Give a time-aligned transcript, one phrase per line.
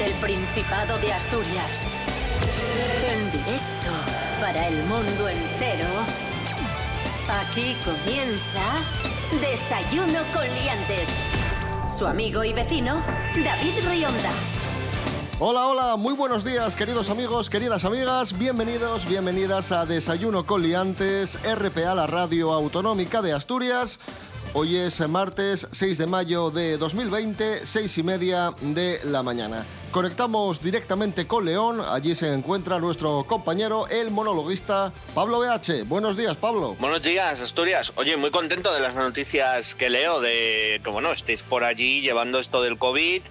[0.00, 1.84] desde el Principado de Asturias.
[3.12, 3.90] En directo
[4.40, 5.88] para el mundo entero.
[7.28, 8.80] Aquí comienza
[9.40, 11.08] Desayuno con Liantes.
[11.90, 13.02] Su amigo y vecino,
[13.44, 14.32] David Rionda.
[15.38, 21.38] Hola, hola, muy buenos días queridos amigos, queridas amigas, bienvenidos, bienvenidas a Desayuno con Liantes,
[21.42, 24.00] RPA, la radio autonómica de Asturias.
[24.52, 29.64] Hoy es martes 6 de mayo de 2020, 6 y media de la mañana.
[29.90, 35.84] Conectamos directamente con León, allí se encuentra nuestro compañero, el monologuista Pablo BH.
[35.84, 36.76] Buenos días, Pablo.
[36.78, 37.92] Buenos días, Asturias.
[37.96, 42.38] Oye, muy contento de las noticias que leo, de que bueno, estéis por allí llevando
[42.38, 43.22] esto del COVID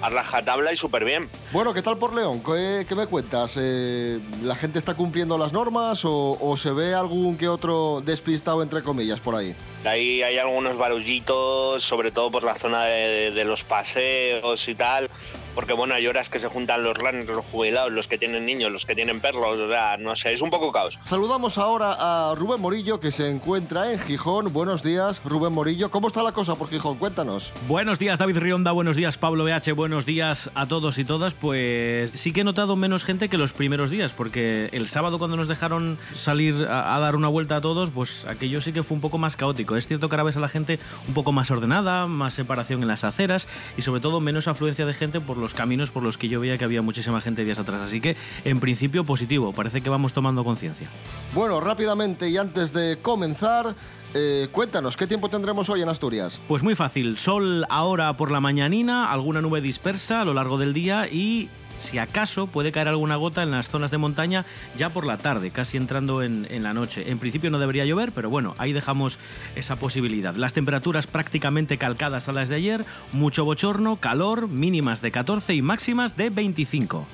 [0.00, 1.28] a rajatabla y súper bien.
[1.52, 2.42] Bueno, ¿qué tal por León?
[2.42, 3.58] ¿Qué, qué me cuentas?
[3.60, 8.62] Eh, ¿La gente está cumpliendo las normas o, o, se ve algún que otro despistado,
[8.62, 9.54] entre comillas, por ahí?
[9.84, 15.10] Ahí hay algunos barullitos, sobre todo por la zona de, de los paseos y tal
[15.56, 18.70] porque bueno, hay horas que se juntan los runners, los jubilados, los que tienen niños,
[18.70, 20.98] los que tienen perros, o sea, no sé, es un poco caos.
[21.04, 24.52] Saludamos ahora a Rubén Morillo, que se encuentra en Gijón.
[24.52, 25.90] Buenos días, Rubén Morillo.
[25.90, 26.98] ¿Cómo está la cosa por Gijón?
[26.98, 27.54] Cuéntanos.
[27.66, 31.32] Buenos días, David Rionda, buenos días, Pablo BH, buenos días a todos y todas.
[31.32, 35.38] Pues sí que he notado menos gente que los primeros días, porque el sábado cuando
[35.38, 38.94] nos dejaron salir a, a dar una vuelta a todos, pues aquello sí que fue
[38.94, 39.74] un poco más caótico.
[39.74, 42.88] Es cierto que ahora ves a la gente un poco más ordenada, más separación en
[42.88, 46.18] las aceras y sobre todo menos afluencia de gente por los los caminos por los
[46.18, 47.80] que yo veía que había muchísima gente días atrás.
[47.80, 49.52] Así que, en principio, positivo.
[49.52, 50.88] Parece que vamos tomando conciencia.
[51.34, 53.76] Bueno, rápidamente y antes de comenzar,
[54.12, 56.40] eh, cuéntanos, ¿qué tiempo tendremos hoy en Asturias?
[56.48, 57.16] Pues muy fácil.
[57.16, 61.98] Sol ahora por la mañanina, alguna nube dispersa a lo largo del día y si
[61.98, 64.44] acaso puede caer alguna gota en las zonas de montaña
[64.76, 67.10] ya por la tarde, casi entrando en, en, la noche.
[67.10, 69.18] En principio no debería llover, pero bueno, ahí dejamos
[69.54, 70.34] esa posibilidad.
[70.34, 75.62] Las temperaturas prácticamente calcadas a las de ayer, mucho bochorno, calor, mínimas de 14 y
[75.62, 77.06] máximas de 25.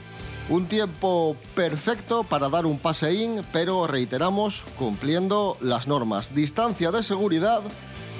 [0.49, 6.35] Un tiempo perfecto para dar un paseín, pero reiteramos, cumpliendo las normas.
[6.35, 7.63] Distancia de seguridad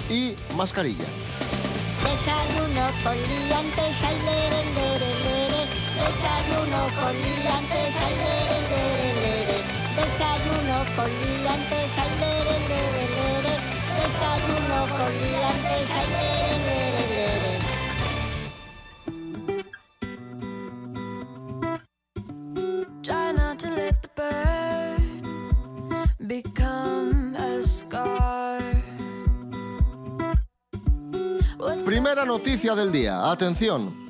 [0.09, 1.05] y mascarilla.
[2.03, 5.22] Desayuno con liantes, ay, lere, lere, lere.
[6.03, 9.57] Desayuno con liantes, ay, lere, lere, lere.
[9.95, 13.53] Desayuno con liantes, ay, lere, lere, lere.
[13.99, 17.53] Desayuno con liantes, ay, lere, lere, lere.
[23.01, 25.03] Try not to let the burn
[26.27, 28.61] become a scar.
[31.85, 34.02] Primera noticia del día, atención.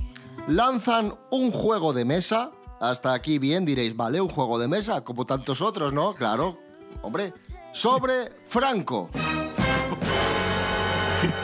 [0.48, 2.52] Lanzan un juego de mesa.
[2.82, 6.14] Hasta aquí bien diréis, vale, un juego de mesa, como tantos otros, ¿no?
[6.14, 6.60] Claro,
[7.02, 7.34] hombre.
[7.72, 9.10] Sobre Franco.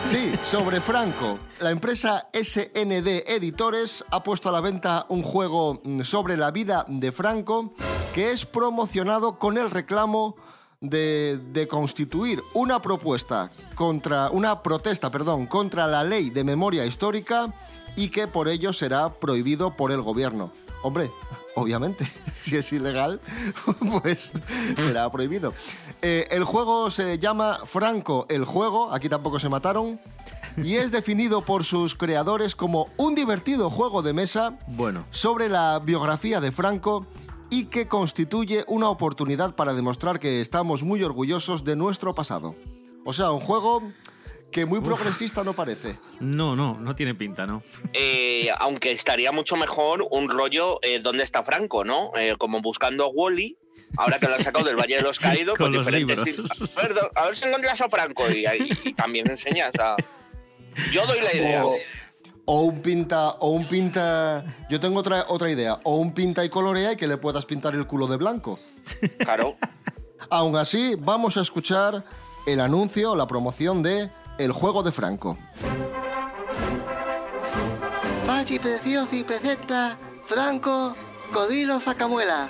[0.07, 1.39] Sí, sobre Franco.
[1.61, 6.85] La empresa SND Editores ha puesto a la venta un juego mm, sobre la vida
[6.89, 7.73] de Franco
[8.13, 10.35] que es promocionado con el reclamo
[10.81, 17.53] de, de, constituir una propuesta contra una protesta, perdón, contra la ley de memoria histórica
[17.95, 20.51] y que por ello será prohibido por el gobierno.
[20.81, 21.11] Hombre,
[21.55, 23.19] obviamente, si es ilegal,
[24.01, 24.31] pues
[24.75, 25.51] será prohibido.
[26.01, 29.99] Eh, el juego se llama Franco el juego, aquí tampoco se mataron,
[30.57, 35.03] y es definido por sus creadores como un divertido juego de mesa Bueno.
[35.11, 37.05] sobre la biografía de Franco
[37.49, 42.55] y que constituye una oportunidad para demostrar que estamos muy orgullosos de nuestro pasado.
[43.05, 43.81] O sea, un juego
[44.51, 45.97] que muy progresista no parece.
[46.19, 47.61] No, no, no tiene pinta, ¿no?
[47.93, 51.83] Eh, aunque estaría mucho mejor un rollo eh, ¿Dónde está Franco?
[51.83, 52.11] ¿no?
[52.17, 53.57] Eh, como buscando a Wally.
[53.97, 56.49] Ahora que lo han sacado del Valle de los Caídos, Con con los diferentes libros.
[56.49, 56.69] tipos.
[56.71, 59.95] Perdón, a ver si encuentras a Franco y, y- y también enseñas a.
[60.91, 61.65] Yo doy la idea.
[61.65, 61.75] O,
[62.45, 64.43] o un pinta, o un pinta.
[64.69, 65.79] Yo tengo otra, otra idea.
[65.83, 68.59] O un pinta y colorea y que le puedas pintar el culo de blanco.
[69.19, 69.55] Claro.
[70.29, 72.03] Aún así, vamos a escuchar
[72.45, 75.37] el anuncio, la promoción de El juego de Franco.
[78.25, 79.97] Fachi Preciosi presenta
[80.27, 80.95] Franco
[81.27, 82.49] Cocodrilo Sacamuelas.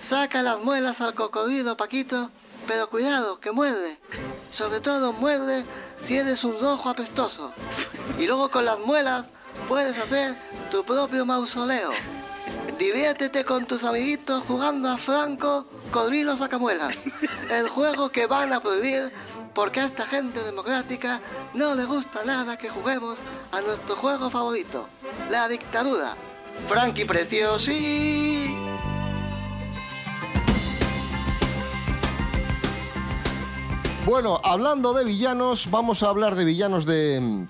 [0.00, 2.32] Saca las muelas al cocodrilo Paquito,
[2.66, 4.00] pero cuidado, que muerde.
[4.50, 5.64] Sobre todo muerde
[6.00, 7.52] si eres un rojo apestoso.
[8.18, 9.26] Y luego con las muelas
[9.68, 10.34] puedes hacer
[10.72, 11.92] tu propio mausoleo.
[12.76, 16.96] Diviértete con tus amiguitos jugando a Franco Cocodrilo Sacamuelas.
[17.52, 19.12] El juego que van a prohibir
[19.54, 21.20] porque a esta gente democrática
[21.54, 23.18] no le gusta nada que juguemos
[23.52, 24.88] a nuestro juego favorito,
[25.30, 26.16] la dictadura.
[26.66, 28.54] Frankie Preciosi.
[34.06, 37.46] Bueno, hablando de villanos, vamos a hablar de villanos de,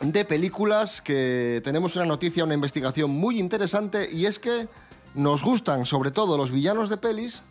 [0.00, 4.68] de películas que tenemos una noticia, una investigación muy interesante y es que
[5.14, 7.44] nos gustan sobre todo los villanos de pelis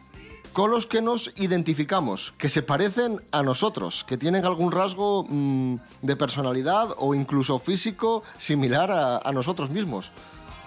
[0.53, 5.77] con los que nos identificamos, que se parecen a nosotros, que tienen algún rasgo mm,
[6.03, 10.11] de personalidad o incluso físico similar a, a nosotros mismos.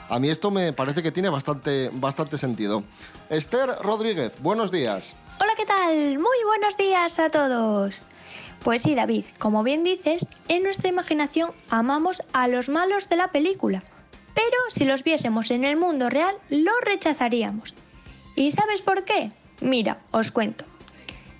[0.08, 2.82] A mí esto me parece que tiene bastante, bastante sentido.
[3.30, 5.16] Esther Rodríguez, buenos días.
[5.40, 6.18] Hola, ¿qué tal?
[6.18, 8.04] Muy buenos días a todos.
[8.64, 13.28] Pues sí, David, como bien dices, en nuestra imaginación amamos a los malos de la
[13.28, 13.84] película,
[14.34, 17.74] pero si los viésemos en el mundo real, los rechazaríamos.
[18.34, 19.30] ¿Y sabes por qué?
[19.60, 20.64] Mira, os cuento.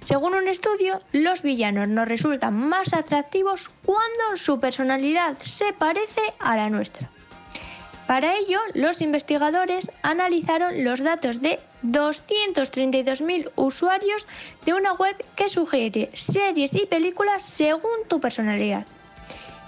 [0.01, 6.57] Según un estudio, los villanos nos resultan más atractivos cuando su personalidad se parece a
[6.57, 7.11] la nuestra.
[8.07, 14.29] Para ello, los investigadores analizaron los datos de 232.000 usuarios
[14.65, 18.87] de una web que sugiere series y películas según tu personalidad.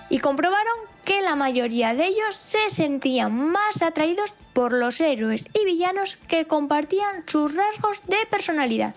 [0.08, 0.78] Y comprobaron
[1.08, 6.44] que la mayoría de ellos se sentían más atraídos por los héroes y villanos que
[6.44, 8.94] compartían sus rasgos de personalidad.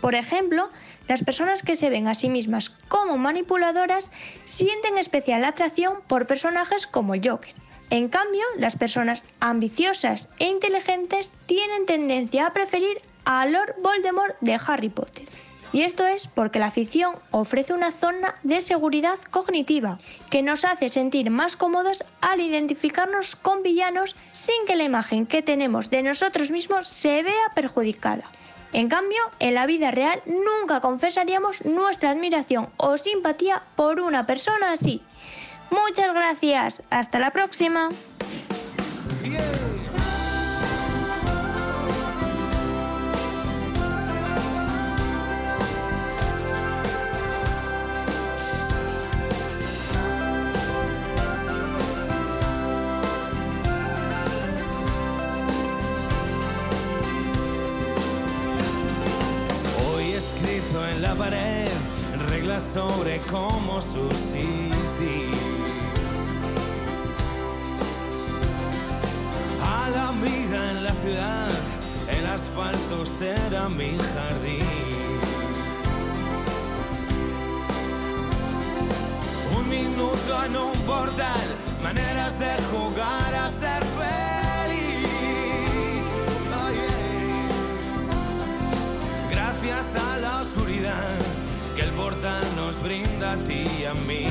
[0.00, 0.70] Por ejemplo,
[1.06, 4.10] las personas que se ven a sí mismas como manipuladoras
[4.44, 7.54] sienten especial atracción por personajes como Joker.
[7.90, 14.58] En cambio, las personas ambiciosas e inteligentes tienen tendencia a preferir a Lord Voldemort de
[14.66, 15.28] Harry Potter.
[15.72, 19.98] Y esto es porque la ficción ofrece una zona de seguridad cognitiva
[20.30, 25.42] que nos hace sentir más cómodos al identificarnos con villanos sin que la imagen que
[25.42, 28.24] tenemos de nosotros mismos se vea perjudicada.
[28.74, 34.72] En cambio, en la vida real nunca confesaríamos nuestra admiración o simpatía por una persona
[34.72, 35.02] así.
[35.70, 36.82] Muchas gracias.
[36.90, 37.88] Hasta la próxima.
[72.42, 74.66] Asfalto será mi jardín.
[79.56, 81.46] Un minuto en un portal,
[81.82, 85.06] maneras de jugar a ser feliz.
[86.60, 86.70] Oh.
[89.30, 91.18] Gracias a la oscuridad
[91.76, 94.26] que el portal nos brinda a ti y a mí.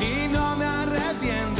[0.00, 1.57] Y no me arrepiento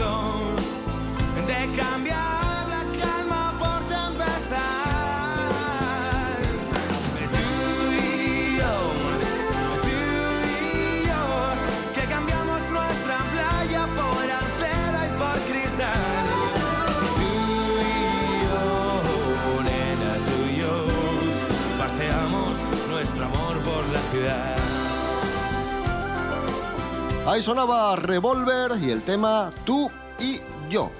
[22.88, 24.56] nuestro amor por la ciudad.
[27.26, 30.40] Ahí sonaba Revolver y el tema Tú y
[30.70, 30.90] yo.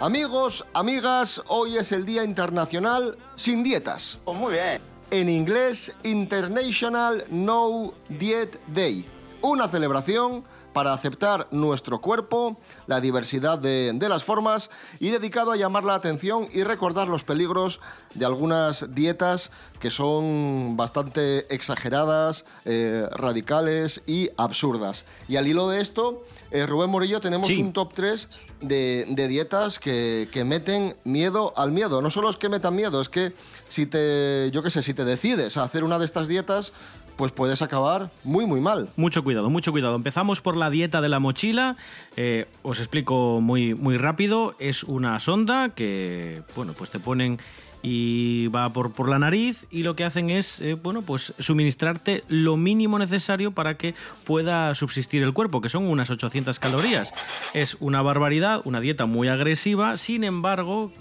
[0.00, 4.18] Amigos, amigas, hoy es el Día Internacional sin dietas.
[4.24, 4.80] Pues muy bien.
[5.10, 9.06] En inglés, International No Diet Day.
[9.42, 15.56] Una celebración para aceptar nuestro cuerpo, la diversidad de, de las formas y dedicado a
[15.56, 17.80] llamar la atención y recordar los peligros
[18.14, 19.50] de algunas dietas
[19.80, 25.04] que son bastante exageradas, eh, radicales y absurdas.
[25.28, 27.60] Y al hilo de esto, eh, Rubén Morillo, tenemos Sí.
[27.60, 28.28] un top 3
[28.60, 32.00] de, de dietas que, que meten miedo al miedo.
[32.00, 33.32] No solo es que metan miedo, es que
[33.68, 36.72] si te, yo qué sé, si te decides a hacer una de estas dietas,
[37.16, 38.88] pues puedes acabar muy, muy mal.
[38.96, 39.96] Mucho cuidado, mucho cuidado.
[39.96, 41.76] Empezamos por la dieta de la mochila.
[42.16, 44.54] Eh, os explico muy, muy rápido.
[44.58, 47.38] Es una sonda que, bueno, pues te ponen
[47.82, 52.22] y va por, por la nariz y lo que hacen es, eh, bueno, pues suministrarte
[52.28, 57.12] lo mínimo necesario para que pueda subsistir el cuerpo, que son unas 800 calorías.
[57.54, 60.92] Es una barbaridad, una dieta muy agresiva, sin embargo...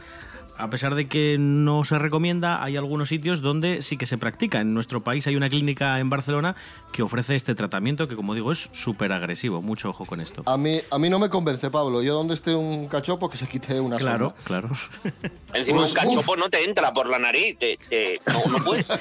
[0.61, 4.61] A pesar de que no se recomienda, hay algunos sitios donde sí que se practica.
[4.61, 6.55] En nuestro país hay una clínica en Barcelona
[6.91, 9.63] que ofrece este tratamiento que, como digo, es súper agresivo.
[9.63, 10.43] Mucho ojo con esto.
[10.45, 12.03] A mí, a mí no me convence, Pablo.
[12.03, 14.69] Yo donde esté un cachopo que se quite una Claro, claro.
[15.53, 18.85] Encima Pues, un cachopo no te entra por la nariz, te, te- no, no puedes.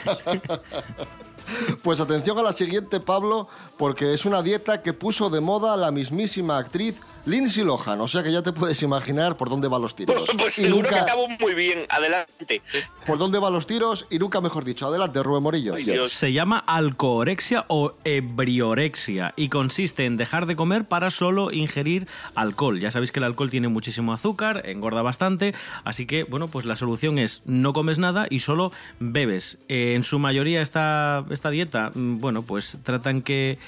[1.82, 5.90] Pues atención a la siguiente, Pablo, porque es una dieta que puso de moda la
[5.90, 7.00] mismísima actriz
[7.30, 10.16] Lindsay Lohan, o sea que ya te puedes imaginar por dónde van los tiros.
[10.16, 11.86] Pues, pues y seguro que nunca, acabo muy bien.
[11.88, 12.62] Adelante.
[13.06, 14.86] por dónde van los tiros y nunca mejor dicho.
[14.86, 15.74] Adelante, Rubén Morillo.
[15.74, 16.00] Ay.
[16.04, 22.80] Se llama alcohorexia o ebriorexia y consiste en dejar de comer para solo ingerir alcohol.
[22.80, 26.76] Ya sabéis que el alcohol tiene muchísimo azúcar, engorda bastante, así que bueno, pues la
[26.76, 29.58] solución es no comes nada y solo bebes.
[29.68, 33.58] Eh, en su mayoría esta, esta dieta, mm, bueno, pues tratan que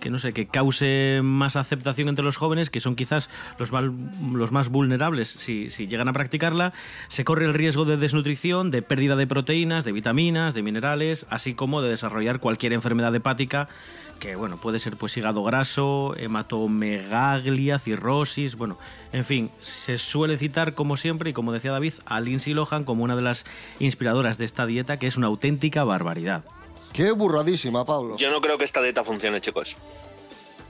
[0.00, 3.72] que no sé, que cause más aceptación entre los jóvenes, que son quizás los,
[4.52, 6.72] más vulnerables si, si llegan a practicarla,
[7.08, 11.54] se corre el riesgo de desnutrición, de pérdida de proteínas, de vitaminas, de minerales, así
[11.54, 13.68] como de desarrollar cualquier enfermedad hepática,
[14.18, 18.78] que bueno, puede ser pues hígado graso, hematomegalia, cirrosis, bueno,
[19.12, 23.04] en fin, se suele citar como siempre y como decía David a Lindsay Lohan como
[23.04, 23.44] una de las
[23.78, 26.44] inspiradoras de esta dieta que es una auténtica barbaridad.
[26.96, 28.16] Qué burradísima, Pablo.
[28.16, 29.76] Yo no creo que esta dieta funcione, chicos.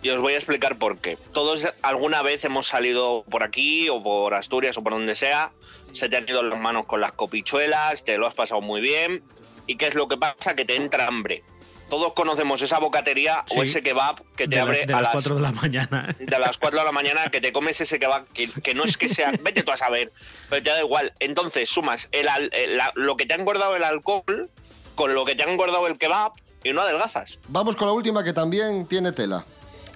[0.02, 1.16] Y os voy a explicar por qué.
[1.32, 5.52] Todos alguna vez hemos salido por aquí o por Asturias o por donde sea,
[5.92, 9.22] se te han ido las manos con las copichuelas, te lo has pasado muy bien.
[9.66, 10.54] ¿Y qué es lo que pasa?
[10.54, 11.42] Que te entra hambre.
[11.88, 15.02] Todos conocemos esa bocatería o ese kebab que te de abre las, de a las
[15.04, 16.16] las 4 de la mañana.
[16.18, 18.96] de las 4 de la mañana que te comes ese kebab que, que no es
[18.96, 20.12] que sea, vete tú a saber,
[20.50, 21.12] pero te da igual.
[21.20, 24.50] Entonces sumas el, al- el- la- lo que te ha engordado el alcohol
[24.96, 26.32] con lo que te ha engordado el kebab
[26.64, 27.38] y no adelgazas.
[27.48, 29.44] Vamos con la última que también tiene tela.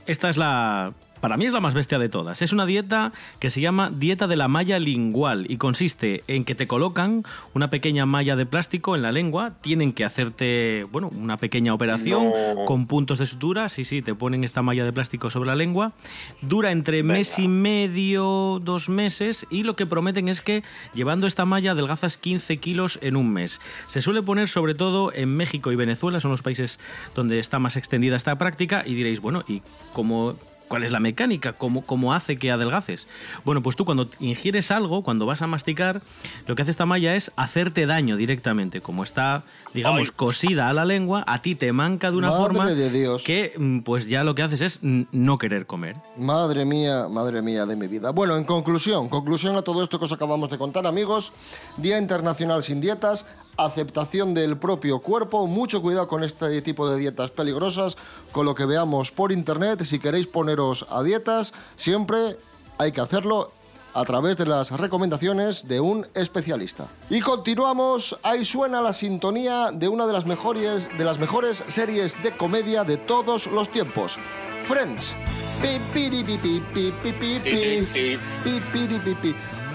[0.07, 0.93] Esta es la.
[1.21, 2.41] Para mí es la más bestia de todas.
[2.43, 6.55] Es una dieta que se llama dieta de la malla lingual y consiste en que
[6.55, 7.25] te colocan
[7.55, 12.31] una pequeña malla de plástico en la lengua, tienen que hacerte, bueno, una pequeña operación
[12.31, 12.65] No.
[12.65, 15.93] con puntos de sutura, sí, sí, te ponen esta malla de plástico sobre la lengua,
[16.41, 17.15] dura entre Venga.
[17.15, 20.63] mes y medio, dos meses y lo que prometen es que
[20.95, 23.61] llevando esta malla adelgazas 15 kilos en un mes.
[23.87, 26.81] Se suele poner sobre todo en México y Venezuela, son los países
[27.15, 29.63] donde está más extendida esta práctica y diréis, bueno, ¿y
[29.93, 30.37] cómo...
[30.71, 31.55] ¿Cuál es la mecánica?
[31.55, 33.09] ¿Cómo, ¿Cómo hace que adelgaces?
[33.45, 36.01] Bueno, pues tú cuando ingieres algo, cuando vas a masticar,
[36.47, 38.81] lo que hace esta malla es hacerte daño directamente.
[38.81, 39.43] Como está,
[39.75, 40.15] digamos, Ay.
[40.15, 43.25] cosida a la lengua, a ti te manca de una Madre forma de Dios.
[43.25, 45.97] que mm, pues ya lo que haces es no querer comer.
[46.17, 48.11] Madre mía, madre mía de mi vida.
[48.13, 51.33] Bueno, en conclusión, conclusión a todo esto que os acabamos de contar, amigos.
[51.79, 53.27] Día Internacional sin dietas,
[53.65, 57.97] aceptación del propio cuerpo, mucho cuidado con este tipo de dietas peligrosas,
[58.33, 59.83] con lo que veamos por internet.
[59.85, 62.37] Si queréis poneros a dietas, siempre
[62.79, 63.53] hay que hacerlo
[63.93, 66.87] a través de las recomendaciones de un especialista.
[67.09, 72.23] Y continuamos, ahí suena la sintonía de una de las mejores, de las mejores series
[72.23, 74.17] de comedia de todos los tiempos.
[74.65, 75.17] Friends.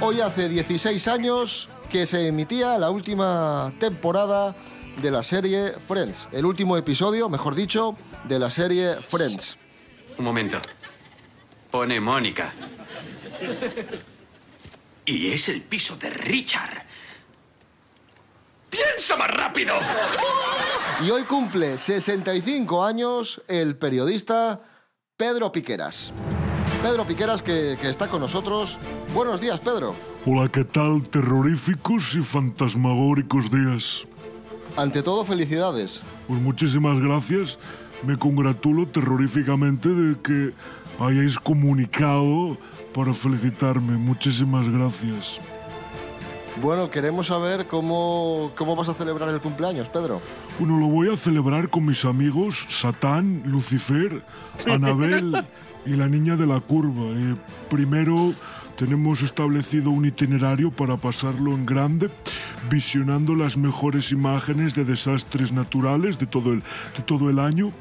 [0.02, 4.54] Hoy hace 16 años que se emitía la última temporada
[5.02, 6.28] de la serie Friends.
[6.34, 9.56] El último episodio, mejor dicho, de la serie Friends.
[10.18, 10.58] Un momento.
[11.72, 12.54] Pone Mónica.
[15.06, 16.86] Y es el piso de Richard.
[18.70, 19.76] ¡Piensa más rápido!
[21.02, 24.60] Y hoy cumple 65 años el periodista
[25.16, 26.12] Pedro Piqueras.
[26.84, 28.80] Pedro Piqueras que, que está con nosotros.
[29.14, 29.96] Buenos días, Pedro.
[30.28, 31.08] Hola, ¿qué tal?
[31.08, 34.08] Terroríficos y fantasmagóricos días.
[34.76, 36.02] Ante todo, felicidades.
[36.28, 37.60] Pues muchísimas gracias.
[38.02, 40.52] Me congratulo terroríficamente de que
[41.00, 42.58] hayáis comunicado
[42.92, 43.98] para felicitarme.
[43.98, 45.40] Muchísimas gracias.
[46.60, 50.22] Bueno, queremos saber cómo, cómo vas a celebrar el cumpleaños, Pedro.
[50.58, 54.24] Bueno, lo voy a celebrar con mis amigos Satán, Lucifer,
[54.68, 55.46] Anabel
[55.86, 57.12] y la niña de la curva.
[57.12, 57.36] Eh,
[57.70, 58.34] primero
[58.78, 62.10] tenemos establecido un itinerario para pasarlo en grande,
[62.70, 66.62] visionando las mejores imágenes de desastres naturales de todo el,
[66.96, 67.72] de todo el año.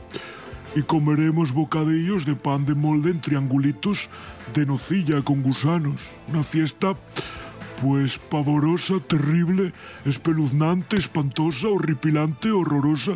[0.77, 4.11] Y comeremos bocadillos de pan de molde en triangulitos
[4.55, 6.09] de nocilla con gusanos.
[6.29, 6.97] Una fiesta
[7.81, 9.73] pues pavorosa, terrible,
[10.05, 13.13] espeluznante, espantosa, horripilante, horrorosa,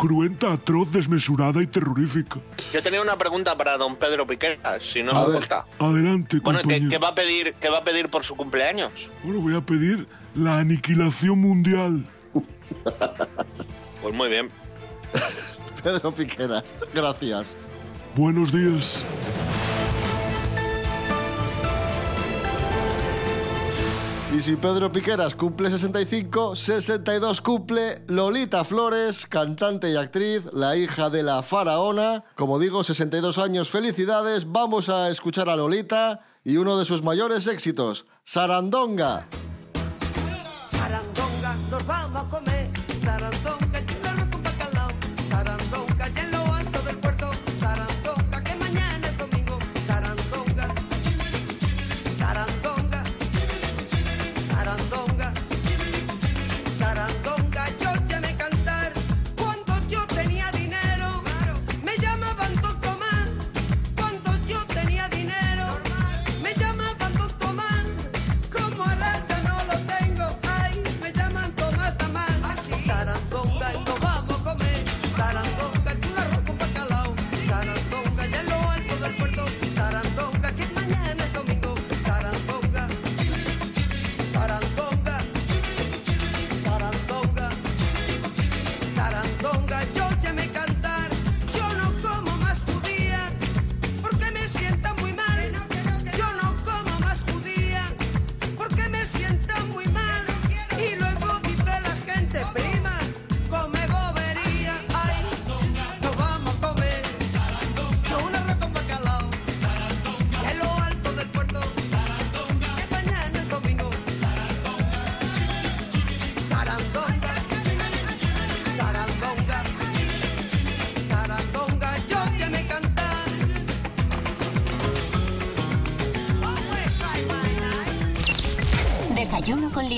[0.00, 2.40] cruenta, atroz, desmesurada y terrorífica.
[2.72, 5.42] Yo tenía una pregunta para don Pedro Piqueras, si no A me ver.
[5.42, 5.66] importa.
[5.78, 6.90] Adelante, Bueno, ¿qué, compañero.
[6.90, 8.90] qué va a pedir, ¿qué va a pedir por su cumpleaños?
[9.22, 12.06] Bueno, voy a pedir la aniquilación mundial.
[14.00, 14.48] Pues muy bien.
[15.84, 17.56] Pedro Piqueras, gracias.
[18.16, 19.04] Buenos días.
[24.32, 31.10] Y si Pedro Piqueras cumple 65, 62 cumple Lolita Flores, cantante y actriz, la hija
[31.10, 32.24] de la faraona.
[32.36, 34.50] Como digo, 62 años, felicidades.
[34.50, 39.26] Vamos a escuchar a Lolita y uno de sus mayores éxitos, Sarandonga.
[40.70, 42.70] Sarandonga, nos vamos a comer.
[43.02, 43.69] Sarandonga,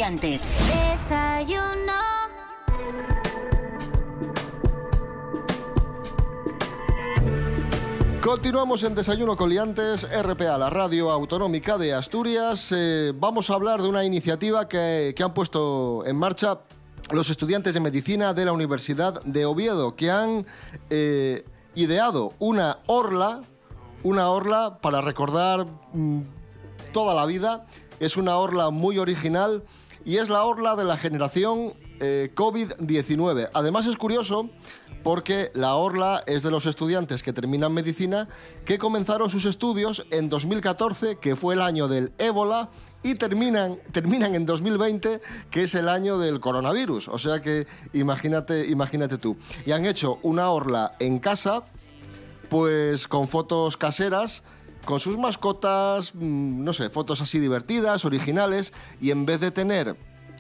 [0.03, 0.45] con liantes.
[0.99, 1.93] Desayuno.
[8.21, 12.73] Continuamos en Desayuno Coliantes, RPA, la radio autonómica de Asturias.
[12.75, 16.61] Eh, vamos a hablar de una iniciativa que, que han puesto en marcha
[17.11, 20.47] los estudiantes de medicina de la Universidad de Oviedo, que han
[20.91, 21.45] eh,
[21.75, 23.41] ideado una orla,
[24.03, 26.23] una orla para recordar mm,
[26.93, 27.67] toda la vida.
[28.01, 29.63] Es una orla muy original
[30.05, 33.51] y es la orla de la generación eh, COVID-19.
[33.55, 34.51] Además es curioso
[35.03, 38.29] porque la orla es de los estudiantes que terminan medicina
[38.65, 42.71] que comenzaron sus estudios en 2014, que fue el año del ébola,
[43.03, 47.09] y terminan, terminan en 2020, que es el año del coronavirus.
[47.09, 49.37] O sea que imagínate, imagínate tú.
[49.67, 51.65] Y han hecho una orla en casa,
[52.49, 54.45] pues con fotos caseras,
[54.85, 59.97] con sus mascotas, mm, no sé, fotos así divertidas, originales, y en vez de tener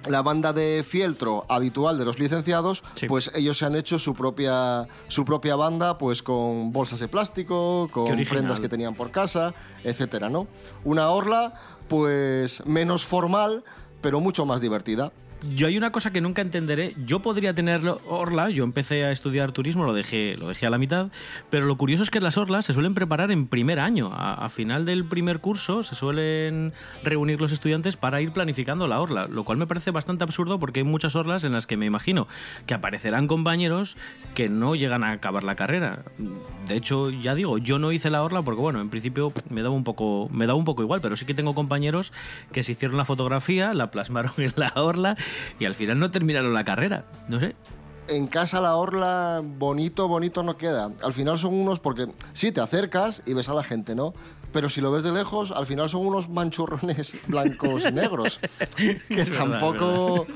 [0.08, 4.88] la banda de fieltro habitual de los licenciados, pues ellos se han hecho su propia,
[5.06, 10.28] su propia banda, pues con bolsas de plástico, con prendas que tenían por casa, etcétera,
[10.28, 10.48] ¿no?
[10.84, 11.54] Una orla,
[11.88, 13.62] pues menos formal,
[14.00, 15.12] pero mucho más divertida.
[15.50, 16.94] Yo hay una cosa que nunca entenderé.
[17.04, 18.50] Yo podría tenerlo orla.
[18.50, 21.08] Yo empecé a estudiar turismo, lo dejé, lo dejé a la mitad.
[21.50, 24.12] Pero lo curioso es que las orlas se suelen preparar en primer año.
[24.12, 29.00] A, a final del primer curso se suelen reunir los estudiantes para ir planificando la
[29.00, 29.26] orla.
[29.26, 32.28] Lo cual me parece bastante absurdo porque hay muchas orlas en las que me imagino
[32.66, 33.96] que aparecerán compañeros
[34.34, 36.04] que no llegan a acabar la carrera.
[36.68, 39.74] De hecho, ya digo, yo no hice la orla porque, bueno, en principio me daba
[39.74, 42.12] un poco, me daba un poco igual, pero sí que tengo compañeros
[42.52, 45.16] que se hicieron la fotografía, la plasmaron en la orla
[45.58, 47.04] y al final no terminaron la carrera.
[47.28, 47.54] No sé.
[48.08, 50.90] En casa la orla bonito, bonito no queda.
[51.02, 54.12] Al final son unos, porque sí, te acercas y ves a la gente, ¿no?
[54.52, 58.40] Pero si lo ves de lejos, al final son unos manchurrones blancos y negros.
[58.76, 60.26] Que Es verdad, tampoco...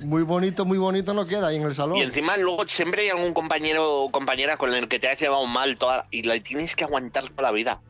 [0.00, 1.96] Muy bonito, muy bonito no queda ahí en el salón.
[1.96, 5.46] Y encima luego siempre hay algún compañero o compañera con el que te has llevado
[5.46, 7.80] mal toda y la tienes que aguantar toda la vida.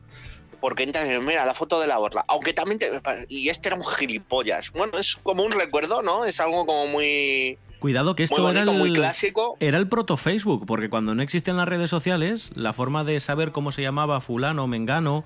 [0.63, 2.23] Porque entras y mira la foto de la orla.
[2.29, 2.89] Aunque también te...
[3.27, 4.71] Y este era un gilipollas.
[4.71, 6.23] Bueno, es como un recuerdo, ¿no?
[6.23, 7.57] Es algo como muy...
[7.79, 9.57] Cuidado que esto Muy bonito, era, el, muy clásico.
[9.59, 13.51] era el proto Facebook, porque cuando no existían las redes sociales, la forma de saber
[13.51, 15.25] cómo se llamaba fulano, mengano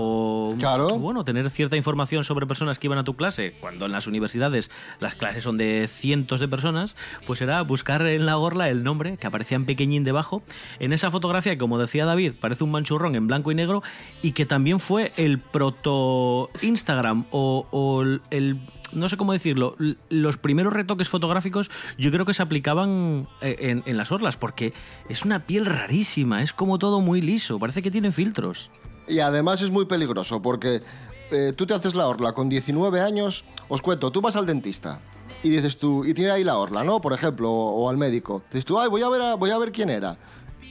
[0.00, 0.54] o
[0.98, 4.70] bueno, tener cierta información sobre personas que iban a tu clase, cuando en las universidades
[5.00, 9.16] las clases son de cientos de personas, pues era buscar en la orla el nombre
[9.16, 10.42] que aparecía en pequeñín debajo.
[10.78, 13.82] En esa fotografía, que, como decía David, parece un manchurrón en blanco y negro
[14.22, 18.60] y que también fue el proto Instagram o, o el-
[18.92, 19.76] no sé cómo decirlo,
[20.08, 24.72] los primeros retoques fotográficos yo creo que se aplicaban eh, en, en las orlas, porque
[25.10, 28.70] es una piel rarísima, es como todo muy liso, parece que tiene filtros.
[29.08, 30.82] Y además es muy peligroso porque
[31.30, 35.00] eh, tú te haces la orla con 19 años, os cuento, tú vas al dentista
[35.42, 37.00] y dices tú, y tiene ahí la orla, ¿no?
[37.00, 38.42] Por ejemplo, o, al médico.
[38.50, 40.16] Dices tú, ay, voy a ver, a- voy a ver quién era.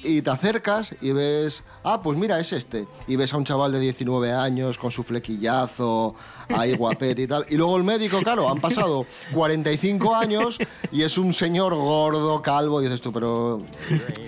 [0.04, 2.88] Y te acercas y ves, ah, pues mira, es este.
[3.08, 6.14] Y ves a un chaval de 19 años con su flequillazo,
[6.50, 7.46] ahí guapete y tal.
[7.50, 10.60] Y luego el médico, claro, han pasado 45 años
[10.92, 12.80] y es un señor gordo, calvo.
[12.82, 13.58] Y dices tú, pero.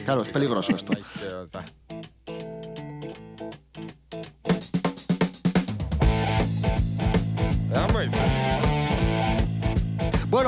[0.06, 0.92] Claro, es peligroso esto.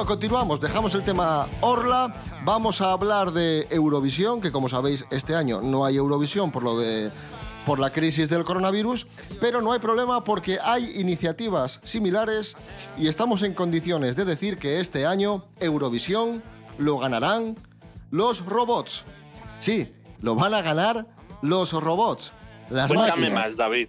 [0.01, 2.11] Bueno, continuamos, dejamos el tema Orla,
[2.43, 6.79] vamos a hablar de Eurovisión, que como sabéis este año no hay Eurovisión por lo
[6.79, 7.11] de
[7.67, 9.05] por la crisis del coronavirus,
[9.39, 12.57] pero no hay problema porque hay iniciativas similares
[12.97, 16.41] y estamos en condiciones de decir que este año Eurovisión
[16.79, 17.55] lo ganarán
[18.09, 19.05] los robots.
[19.59, 21.05] Sí, lo van a ganar
[21.43, 22.33] los robots.
[22.71, 23.33] Las Cuéntame máquinas.
[23.33, 23.87] más, David.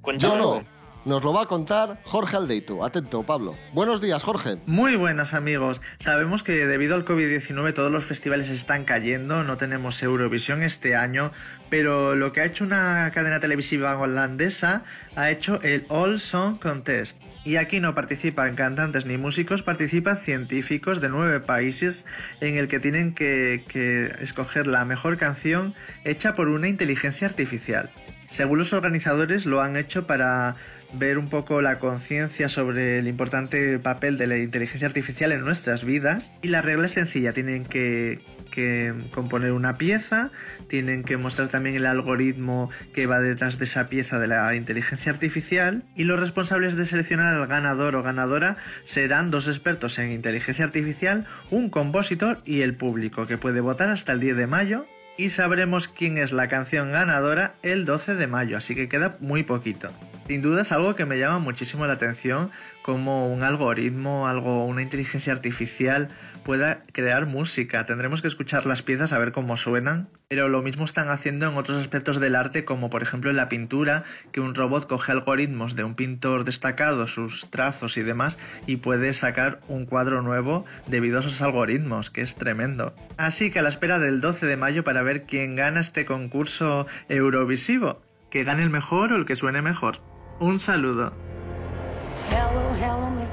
[0.00, 0.54] Cuéntame Yo no.
[0.56, 0.73] más.
[1.04, 2.82] Nos lo va a contar Jorge Aldeito.
[2.82, 3.54] Atento, Pablo.
[3.74, 4.56] Buenos días, Jorge.
[4.64, 5.82] Muy buenas amigos.
[5.98, 11.30] Sabemos que debido al COVID-19 todos los festivales están cayendo, no tenemos Eurovisión este año,
[11.68, 17.18] pero lo que ha hecho una cadena televisiva holandesa ha hecho el All Song Contest.
[17.44, 22.06] Y aquí no participan cantantes ni músicos, participan científicos de nueve países
[22.40, 27.90] en el que tienen que, que escoger la mejor canción hecha por una inteligencia artificial.
[28.34, 30.56] Según los organizadores lo han hecho para
[30.92, 35.84] ver un poco la conciencia sobre el importante papel de la inteligencia artificial en nuestras
[35.84, 36.32] vidas.
[36.42, 38.18] Y la regla es sencilla, tienen que,
[38.50, 40.32] que componer una pieza,
[40.66, 45.12] tienen que mostrar también el algoritmo que va detrás de esa pieza de la inteligencia
[45.12, 50.64] artificial y los responsables de seleccionar al ganador o ganadora serán dos expertos en inteligencia
[50.64, 55.30] artificial, un compositor y el público que puede votar hasta el 10 de mayo y
[55.30, 59.90] sabremos quién es la canción ganadora el 12 de mayo, así que queda muy poquito.
[60.26, 62.50] Sin duda es algo que me llama muchísimo la atención,
[62.84, 66.10] como un algoritmo, algo, una inteligencia artificial
[66.44, 67.86] pueda crear música.
[67.86, 71.56] Tendremos que escuchar las piezas a ver cómo suenan, pero lo mismo están haciendo en
[71.56, 75.76] otros aspectos del arte, como por ejemplo en la pintura, que un robot coge algoritmos
[75.76, 81.16] de un pintor destacado, sus trazos y demás, y puede sacar un cuadro nuevo debido
[81.16, 82.92] a esos algoritmos, que es tremendo.
[83.16, 86.86] Así que a la espera del 12 de mayo para ver quién gana este concurso
[87.08, 90.02] Eurovisivo, que gane el mejor o el que suene mejor.
[90.38, 91.14] Un saludo.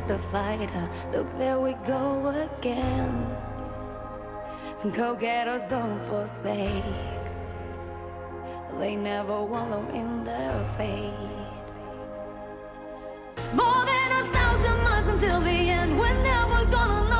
[0.01, 0.31] Hello, Mr.
[0.31, 0.89] Fighter.
[1.11, 3.37] Look, there we go again.
[4.93, 6.83] Go getters don't forsake.
[8.79, 11.13] They never wallow in their fate.
[13.53, 15.99] More than a thousand miles until the end.
[15.99, 17.10] We're never gonna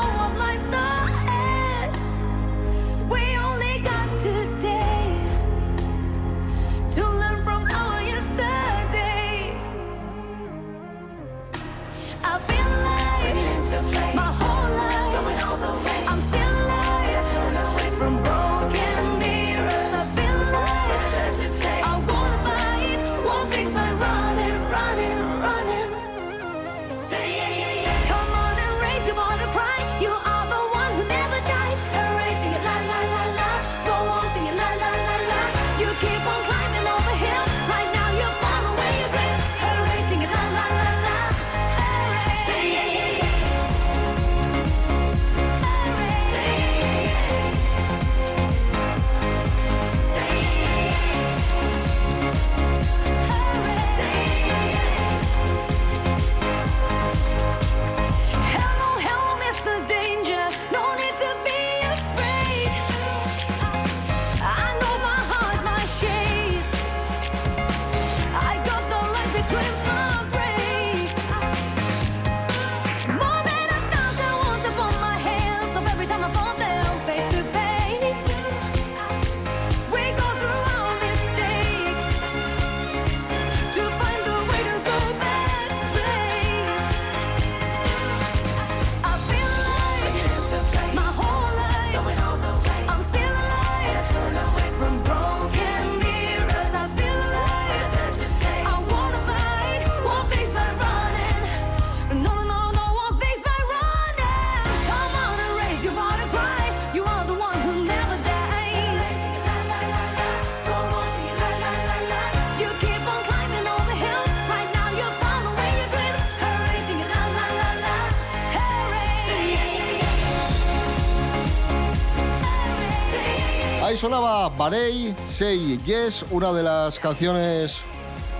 [124.61, 127.81] Barey, Say Yes, una de las canciones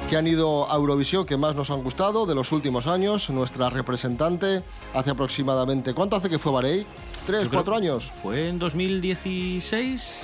[0.08, 3.32] que han ido a Eurovisión que más nos han gustado de los últimos años.
[3.32, 4.62] Nuestra representante
[4.94, 5.96] hace aproximadamente...
[5.96, 6.86] ¿Cuánto hace que fue Barey?
[7.26, 8.12] ¿Tres, cuatro años?
[8.22, 10.22] ¿Fue en 2016?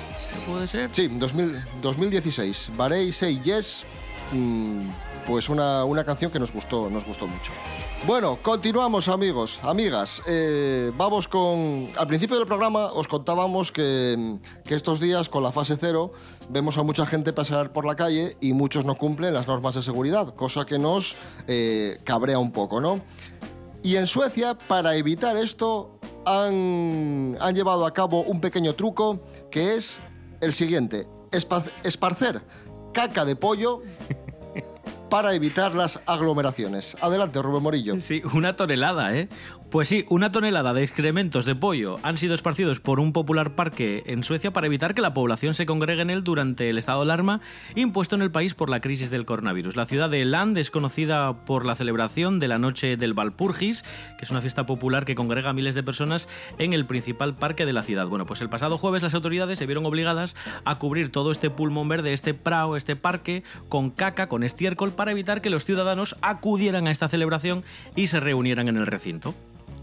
[0.48, 0.92] ¿Puede ser?
[0.92, 2.74] Sí, 2000 2016.
[2.78, 3.84] Barey Say Yes,
[4.34, 4.90] mm,
[5.28, 7.52] pues una, una canción que nos gustó, nos gustó mucho.
[8.06, 10.24] Bueno, continuamos amigos, amigas.
[10.28, 11.90] Eh, vamos con...
[11.98, 16.14] Al principio del programa os contábamos que, que estos días con la fase cero
[16.50, 19.82] vemos a mucha gente pasar por la calle y muchos no cumplen las normas de
[19.84, 23.02] seguridad, cosa que nos eh, cabrea un poco, ¿no?
[23.84, 29.20] Y en Suecia, para evitar esto, han, han llevado a cabo un pequeño truco
[29.52, 30.00] que es
[30.40, 31.08] el siguiente.
[31.32, 32.42] espa- esparcer
[32.94, 33.82] caca de pollo
[35.10, 36.98] para evitar las aglomeraciones.
[37.02, 38.00] Adelante, Rubén Morillo.
[38.00, 39.30] Sí, una tonelada, ¿eh?
[39.70, 44.02] Pues sí, una tonelada de excrementos de pollo han sido esparcidos por un popular parque
[44.06, 47.12] en Suecia para evitar que la población se congregue en él durante el estado de
[47.12, 47.42] alarma
[47.76, 49.76] impuesto en el país por la crisis del coronavirus.
[49.76, 53.84] La ciudad de Land es conocida por la celebración de la noche del Valpurgis,
[54.18, 57.66] que es una fiesta popular que congrega a miles de personas en el principal parque
[57.66, 58.08] de la ciudad.
[58.08, 61.90] Bueno, pues el pasado jueves las autoridades se vieron obligadas a cubrir todo este pulmón
[61.90, 66.88] verde, este prao, este parque, con caca, con estiércol, para evitar que los ciudadanos acudieran
[66.88, 67.64] a esta celebración
[67.96, 69.34] y se reunieran en el recinto.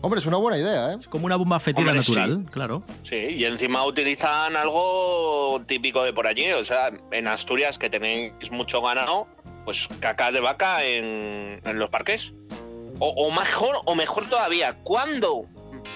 [0.02, 0.96] Hombre, es una buena idea, ¿eh?
[1.00, 2.50] Es como una bomba fetida Hombre, natural, sí.
[2.52, 2.82] claro.
[3.04, 6.52] Sí, y encima utilizan algo típico de por allí.
[6.52, 9.26] O sea, en Asturias, que tenéis mucho ganado,
[9.64, 12.34] pues caca de vaca en, en los parques.
[12.98, 15.46] O, o mejor, o mejor todavía, cuando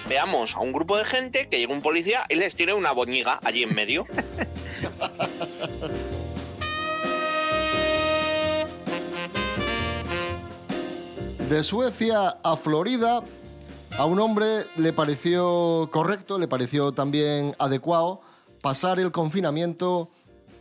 [0.07, 3.39] veamos a un grupo de gente que llega un policía y les tire una boñiga
[3.43, 4.05] allí en medio.
[11.49, 13.23] De Suecia a Florida,
[13.97, 18.21] a un hombre le pareció correcto, le pareció también adecuado
[18.61, 20.11] pasar el confinamiento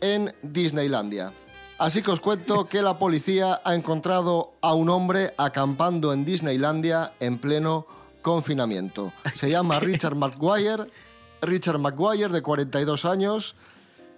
[0.01, 1.33] en Disneylandia.
[1.79, 7.13] Así que os cuento que la policía ha encontrado a un hombre acampando en Disneylandia
[7.21, 7.87] en pleno
[8.23, 9.13] confinamiento.
[9.35, 10.91] Se llama Richard McGuire.
[11.43, 13.57] Richard McGuire, de 42 años,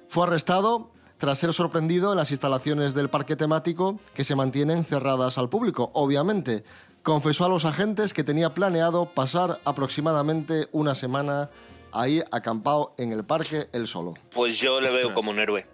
[0.07, 5.37] fue arrestado tras ser sorprendido en las instalaciones del parque temático que se mantienen cerradas
[5.37, 6.65] al público, obviamente.
[7.03, 11.51] Confesó a los agentes que tenía planeado pasar aproximadamente una semana
[11.93, 14.15] ahí acampado en el parque él solo.
[14.33, 15.67] Pues yo le veo como un héroe.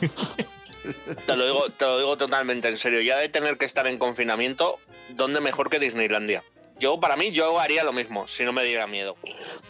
[1.26, 3.00] te, lo digo, te lo digo totalmente en serio.
[3.00, 4.78] Ya de tener que estar en confinamiento,
[5.16, 6.44] ¿dónde mejor que Disneylandia?
[6.82, 9.14] Yo, para mí, yo haría lo mismo, si no me diera miedo.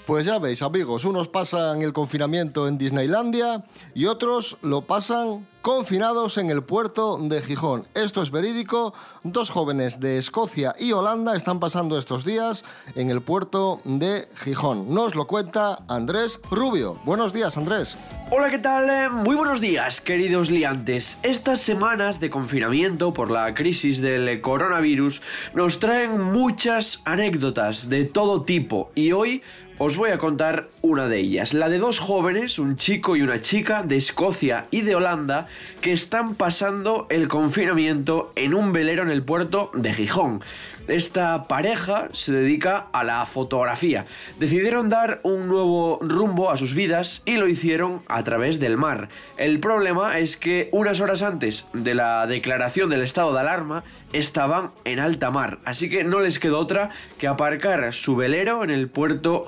[0.07, 6.38] Pues ya veis, amigos, unos pasan el confinamiento en Disneylandia y otros lo pasan confinados
[6.38, 7.87] en el puerto de Gijón.
[7.92, 8.94] Esto es verídico.
[9.25, 14.94] Dos jóvenes de Escocia y Holanda están pasando estos días en el puerto de Gijón.
[14.94, 16.96] Nos lo cuenta Andrés Rubio.
[17.05, 17.94] Buenos días, Andrés.
[18.35, 18.88] Hola, ¿qué tal?
[18.88, 21.18] Eh, Muy buenos días, queridos liantes.
[21.23, 25.21] Estas semanas de confinamiento por la crisis del coronavirus
[25.53, 29.42] nos traen muchas anécdotas de todo tipo y hoy
[29.85, 33.40] os voy a contar una de ellas, la de dos jóvenes, un chico y una
[33.40, 35.49] chica de Escocia y de Holanda,
[35.81, 40.40] que están pasando el confinamiento en un velero en el puerto de Gijón.
[40.88, 44.05] Esta pareja se dedica a la fotografía.
[44.38, 49.09] Decidieron dar un nuevo rumbo a sus vidas y lo hicieron a través del mar.
[49.37, 54.71] El problema es que unas horas antes de la declaración del estado de alarma estaban
[54.85, 58.88] en alta mar, así que no les quedó otra que aparcar su velero en el
[58.88, 59.47] puerto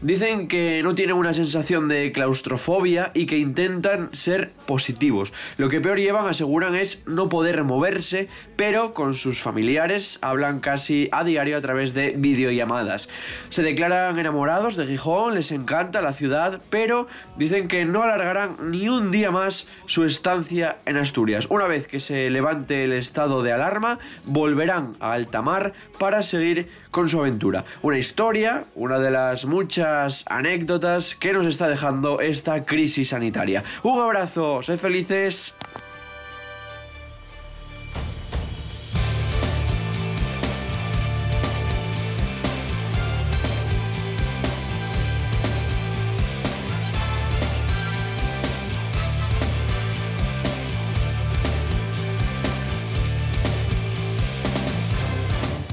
[0.00, 5.32] Dicen que no tienen una sensación de claustrofobia y que intentan ser positivos.
[5.56, 11.08] Lo que peor llevan, aseguran, es no poder moverse, pero con sus familiares hablan casi
[11.12, 13.08] a diario a través de videollamadas.
[13.50, 17.06] Se declaran enamorados de Gijón, les encanta la ciudad, pero
[17.36, 21.46] dicen que no alargarán ni un día más su estancia en Asturias.
[21.50, 26.68] Una vez que se levante el estado de alarma, volverán a alta mar para seguir
[26.90, 27.64] con su aventura.
[27.82, 33.64] Una historia, una de las muchas anécdotas que nos está dejando esta crisis sanitaria.
[33.82, 35.54] Un abrazo, sed felices.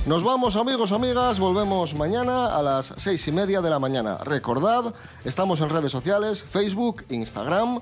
[0.10, 4.18] Nos vamos amigos, amigas, volvemos mañana a las seis y media de la mañana.
[4.18, 7.80] Recordad, estamos en redes sociales, Facebook, Instagram,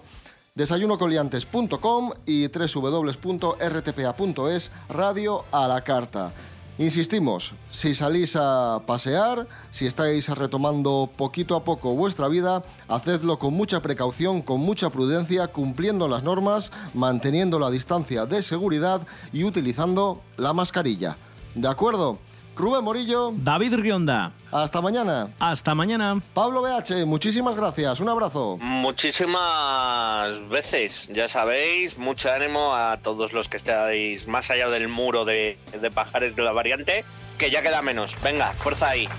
[0.54, 3.52] desayunocoliantes.com y www.rtpa.es,
[4.90, 6.34] radio a la carta.
[6.78, 13.54] Insistimos, si salís a pasear, si estáis retomando poquito a poco vuestra vida, hacedlo con
[13.54, 20.22] mucha precaución, con mucha prudencia, cumpliendo las normas, manteniendo la distancia de seguridad y utilizando
[20.36, 21.16] la mascarilla.
[21.58, 22.20] ¿De acuerdo?
[22.56, 23.32] Rubén Morillo.
[23.36, 24.32] David Rionda.
[24.52, 25.30] Hasta mañana.
[25.40, 26.20] Hasta mañana.
[26.36, 28.00] Pablo BH, muchísimas gracias.
[28.00, 28.58] Un abrazo.
[28.60, 35.26] Muchísimas veces, ya sabéis, mucho ánimo a todos los que estéis más allá del muro
[35.26, 37.04] de, de Pajares de la Variante,
[37.40, 38.14] que ya queda menos.
[38.24, 39.10] Venga, fuerza ahí.